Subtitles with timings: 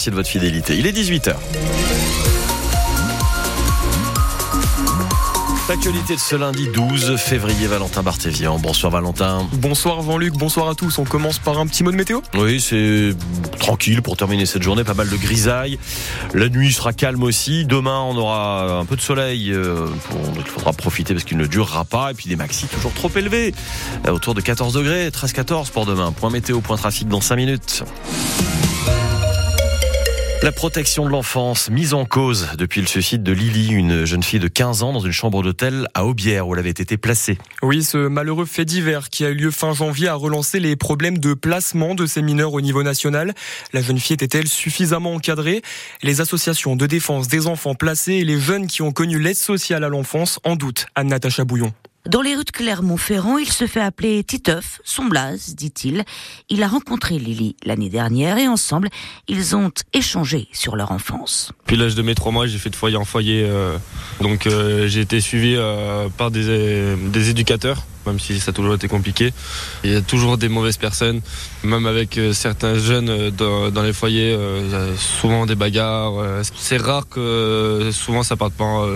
[0.00, 0.78] Merci de votre fidélité.
[0.78, 1.34] Il est 18h.
[5.68, 8.60] L'actualité de ce lundi 12 février, Valentin Barthévian.
[8.60, 9.48] Bonsoir Valentin.
[9.54, 11.00] Bonsoir Jean-Luc, bonsoir à tous.
[11.00, 12.20] On commence par un petit mot de météo?
[12.34, 13.10] Oui, c'est
[13.58, 14.84] tranquille pour terminer cette journée.
[14.84, 15.80] Pas mal de grisailles.
[16.32, 17.64] La nuit sera calme aussi.
[17.64, 19.50] Demain, on aura un peu de soleil.
[19.50, 19.88] Euh,
[20.36, 22.12] il faudra profiter parce qu'il ne durera pas.
[22.12, 23.52] Et puis des maxis toujours trop élevés.
[24.06, 26.12] Euh, autour de 14 degrés, 13-14 pour demain.
[26.12, 27.82] Point météo, point trafic dans 5 minutes.
[30.40, 34.38] La protection de l'enfance mise en cause depuis le suicide de Lily, une jeune fille
[34.38, 37.38] de 15 ans dans une chambre d'hôtel à Aubière où elle avait été placée.
[37.60, 41.18] Oui, ce malheureux fait divers qui a eu lieu fin janvier a relancé les problèmes
[41.18, 43.34] de placement de ces mineurs au niveau national.
[43.72, 45.60] La jeune fille était-elle suffisamment encadrée?
[46.04, 49.82] Les associations de défense des enfants placés et les jeunes qui ont connu l'aide sociale
[49.82, 50.86] à l'enfance en doute.
[50.94, 51.72] Anne-Natacha Bouillon.
[52.08, 56.04] Dans les rues de Clermont-Ferrand, il se fait appeler Titeuf, son blaze, dit-il.
[56.48, 58.88] Il a rencontré Lily l'année dernière et ensemble,
[59.28, 61.52] ils ont échangé sur leur enfance.
[61.66, 63.44] Puis l'âge de mes trois mois, j'ai fait de foyer en foyer.
[63.44, 63.76] Euh,
[64.22, 68.74] donc euh, j'ai été suivi euh, par des, des éducateurs même si ça a toujours
[68.74, 69.32] été compliqué.
[69.84, 71.20] Il y a toujours des mauvaises personnes,
[71.62, 76.14] même avec certains jeunes dans, les foyers, a souvent des bagarres.
[76.56, 78.86] C'est rare que souvent ça parte pas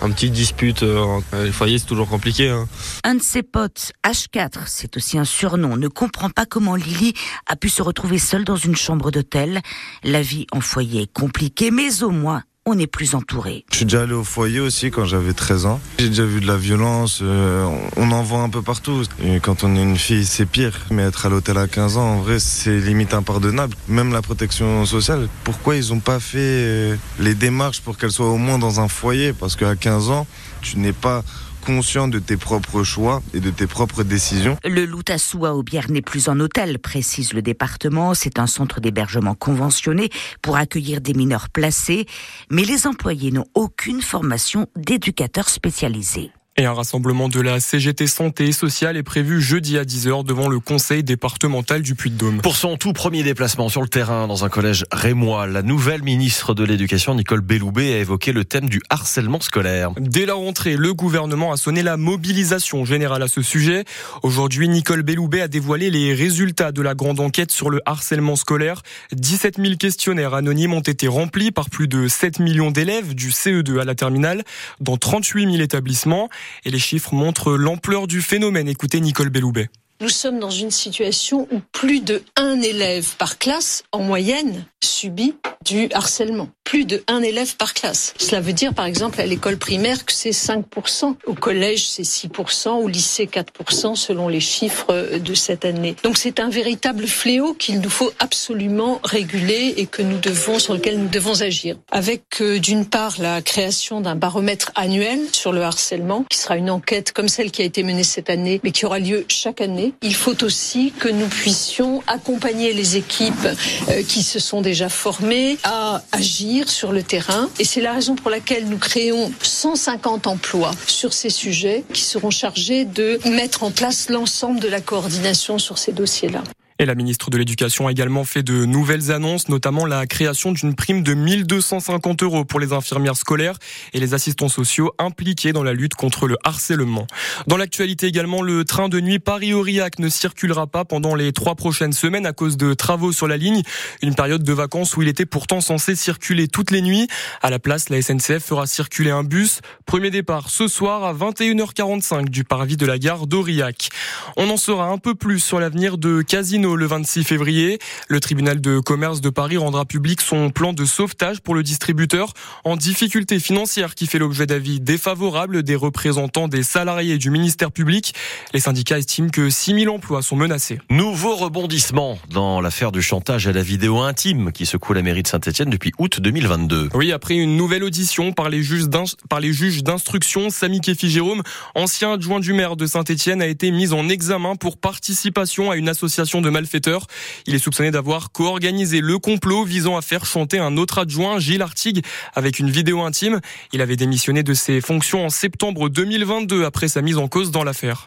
[0.00, 0.84] un petit dispute.
[1.32, 2.48] Les foyers, c'est toujours compliqué.
[2.48, 2.68] Hein.
[3.04, 7.14] Un de ses potes, H4, c'est aussi un surnom, ne comprend pas comment Lily
[7.46, 9.60] a pu se retrouver seule dans une chambre d'hôtel.
[10.02, 13.64] La vie en foyer est compliquée, mais au moins on est plus entouré.
[13.70, 15.80] Je suis déjà allé au foyer aussi quand j'avais 13 ans.
[15.98, 19.02] J'ai déjà vu de la violence, euh, on en voit un peu partout.
[19.24, 20.78] Et quand on est une fille, c'est pire.
[20.90, 23.74] Mais être à l'hôtel à 15 ans, en vrai, c'est limite impardonnable.
[23.88, 28.30] Même la protection sociale, pourquoi ils n'ont pas fait euh, les démarches pour qu'elle soit
[28.30, 29.32] au moins dans un foyer?
[29.32, 30.26] Parce qu'à 15 ans,
[30.60, 31.24] tu n'es pas
[31.64, 34.58] conscient de tes propres choix et de tes propres décisions.
[34.64, 38.14] Le Loutassou à Aubière n'est plus en hôtel, précise le département.
[38.14, 40.10] C'est un centre d'hébergement conventionné
[40.42, 42.06] pour accueillir des mineurs placés,
[42.50, 46.32] mais les employés n'ont aucune formation d'éducateur spécialisé.
[46.58, 50.48] Et un rassemblement de la CGT Santé et Sociale est prévu jeudi à 10h devant
[50.48, 52.42] le conseil départemental du Puy-de-Dôme.
[52.42, 56.52] Pour son tout premier déplacement sur le terrain dans un collège rémois, la nouvelle ministre
[56.52, 59.92] de l'Éducation, Nicole Belloubet, a évoqué le thème du harcèlement scolaire.
[59.98, 63.86] Dès la rentrée, le gouvernement a sonné la mobilisation générale à ce sujet.
[64.22, 68.82] Aujourd'hui, Nicole Belloubet a dévoilé les résultats de la grande enquête sur le harcèlement scolaire.
[69.12, 73.80] 17 000 questionnaires anonymes ont été remplis par plus de 7 millions d'élèves du CE2
[73.80, 74.42] à la terminale
[74.80, 76.28] dans 38 000 établissements.
[76.64, 78.68] Et les chiffres montrent l'ampleur du phénomène.
[78.68, 79.68] Écoutez Nicole Belloubet.
[80.00, 85.36] Nous sommes dans une situation où plus de un élève par classe, en moyenne, subit
[85.64, 86.48] du harcèlement.
[86.64, 88.14] Plus de un élève par classe.
[88.18, 91.16] Cela veut dire, par exemple, à l'école primaire que c'est 5%.
[91.26, 92.68] Au collège, c'est 6%.
[92.70, 95.96] Au lycée, 4% selon les chiffres de cette année.
[96.02, 100.74] Donc c'est un véritable fléau qu'il nous faut absolument réguler et que nous devons, sur
[100.74, 101.76] lequel nous devons agir.
[101.90, 106.70] Avec, euh, d'une part, la création d'un baromètre annuel sur le harcèlement, qui sera une
[106.70, 109.92] enquête comme celle qui a été menée cette année, mais qui aura lieu chaque année.
[110.02, 113.48] Il faut aussi que nous puissions accompagner les équipes
[113.88, 117.48] euh, qui se sont déjà formées à agir sur le terrain.
[117.58, 122.30] Et c'est la raison pour laquelle nous créons 150 emplois sur ces sujets qui seront
[122.30, 126.42] chargés de mettre en place l'ensemble de la coordination sur ces dossiers-là.
[126.82, 130.74] Et la ministre de l'Éducation a également fait de nouvelles annonces, notamment la création d'une
[130.74, 133.56] prime de 1250 euros pour les infirmières scolaires
[133.92, 137.06] et les assistants sociaux impliqués dans la lutte contre le harcèlement.
[137.46, 141.92] Dans l'actualité également, le train de nuit Paris-Aurillac ne circulera pas pendant les trois prochaines
[141.92, 143.62] semaines à cause de travaux sur la ligne.
[144.02, 147.06] Une période de vacances où il était pourtant censé circuler toutes les nuits.
[147.42, 149.60] À la place, la SNCF fera circuler un bus.
[149.86, 153.90] Premier départ ce soir à 21h45 du parvis de la gare d'Aurillac.
[154.36, 157.78] On en saura un peu plus sur l'avenir de Casino le 26 février.
[158.08, 162.32] Le tribunal de commerce de Paris rendra public son plan de sauvetage pour le distributeur
[162.64, 168.14] en difficulté financière qui fait l'objet d'avis défavorables des représentants des salariés du ministère public.
[168.54, 170.78] Les syndicats estiment que 6000 emplois sont menacés.
[170.90, 175.28] Nouveau rebondissement dans l'affaire du chantage à la vidéo intime qui secoue la mairie de
[175.28, 176.90] Saint-Etienne depuis août 2022.
[176.94, 181.42] Oui, après une nouvelle audition par les juges d'instruction, Samy Kefi Jérôme,
[181.74, 185.88] ancien adjoint du maire de Saint-Etienne, a été mis en examen pour participation à une
[185.88, 187.06] association de malfaiteur.
[187.46, 191.62] Il est soupçonné d'avoir co-organisé le complot visant à faire chanter un autre adjoint, Gilles
[191.62, 192.04] Artigue,
[192.34, 193.40] avec une vidéo intime.
[193.72, 197.64] Il avait démissionné de ses fonctions en septembre 2022 après sa mise en cause dans
[197.64, 198.06] l'affaire.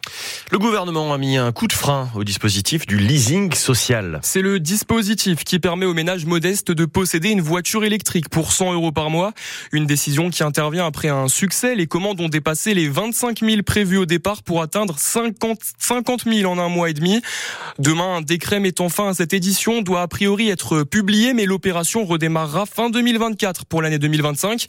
[0.51, 4.19] Le gouvernement a mis un coup de frein au dispositif du leasing social.
[4.23, 8.73] C'est le dispositif qui permet aux ménages modestes de posséder une voiture électrique pour 100
[8.73, 9.33] euros par mois.
[9.73, 11.75] Une décision qui intervient après un succès.
[11.75, 16.49] Les commandes ont dépassé les 25 000 prévus au départ pour atteindre 50, 50 000
[16.49, 17.21] en un mois et demi.
[17.79, 21.45] Demain, un décret décret mettant fin à cette édition doit a priori être publié, mais
[21.47, 24.67] l'opération redémarrera fin 2024 pour l'année 2025.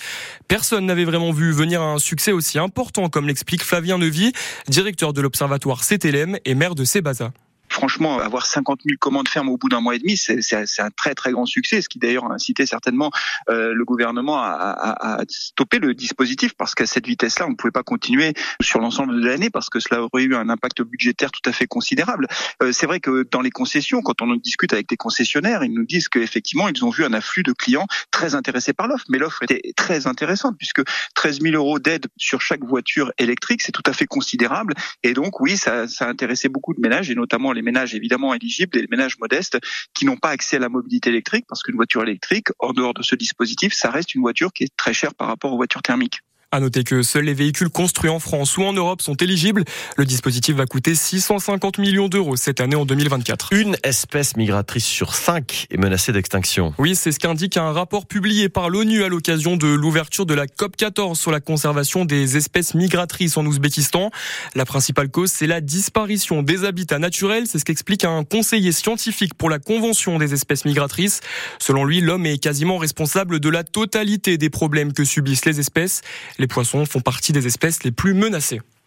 [0.49, 4.33] Personne n'avait vraiment vu venir un succès aussi important, comme l'explique Flavien Nevy,
[4.67, 7.33] directeur de l'Observatoire CTLM et maire de Sébaza.
[7.77, 11.15] Franchement, avoir 50 000 commandes fermes au bout d'un mois et demi, c'est un très
[11.15, 13.11] très grand succès, ce qui d'ailleurs a incité certainement
[13.51, 17.55] euh, le gouvernement à, à, à, stopper le dispositif parce qu'à cette vitesse-là, on ne
[17.55, 18.33] pouvait pas continuer
[18.63, 21.67] sur l'ensemble de l'année parce que cela aurait eu un impact budgétaire tout à fait
[21.67, 22.29] considérable.
[22.63, 25.85] Euh, c'est vrai que dans les concessions, quand on discute avec des concessionnaires, ils nous
[25.85, 29.43] disent qu'effectivement, ils ont vu un afflux de clients très intéressés par l'offre, mais l'offre
[29.43, 30.81] était très intéressante puisque
[31.15, 34.73] 13 000 euros d'aide sur chaque voiture électrique, c'est tout à fait considérable.
[35.03, 38.33] Et donc oui, ça, ça a intéressé beaucoup de ménages et notamment les ménages évidemment
[38.33, 39.59] éligibles et ménages modestes
[39.95, 43.03] qui n'ont pas accès à la mobilité électrique parce qu'une voiture électrique, en dehors de
[43.03, 46.21] ce dispositif, ça reste une voiture qui est très chère par rapport aux voitures thermiques.
[46.53, 49.65] À noter que seuls les véhicules construits en France ou en Europe sont éligibles.
[49.97, 53.53] Le dispositif va coûter 650 millions d'euros cette année en 2024.
[53.53, 56.73] Une espèce migratrice sur cinq est menacée d'extinction.
[56.79, 60.47] Oui, c'est ce qu'indique un rapport publié par l'ONU à l'occasion de l'ouverture de la
[60.47, 64.13] COP 14 sur la conservation des espèces migratrices en Ouzbékistan.
[64.55, 67.49] La principale cause, c'est la disparition des habitats naturels.
[67.49, 71.23] C'est ce qu'explique un conseiller scientifique pour la Convention des espèces migratrices.
[71.59, 76.03] Selon lui, l'homme est quasiment responsable de la totalité des problèmes que subissent les espèces.
[76.39, 78.61] Les poissons font partie des espèces les plus menacées.